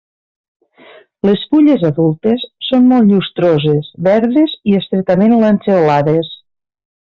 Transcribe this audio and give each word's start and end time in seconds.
Les 1.29 1.43
fulles 1.51 1.83
adultes 1.89 2.47
són 2.69 2.89
molt 2.93 3.11
llustroses, 3.11 3.93
verdes 4.11 4.59
i 4.73 4.77
estretament 4.83 5.41
lanceolades. 5.47 6.37